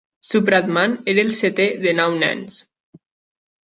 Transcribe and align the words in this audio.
Supratman 0.27 0.95
era 1.13 1.23
el 1.27 1.31
setè 1.43 1.69
de 1.87 1.97
nou 2.03 2.19
nens. 2.27 2.61